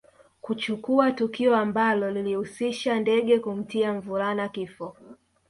[0.41, 4.95] Kuchukua tukio ambalo lilihusisha ndege kumtia mvulana kifo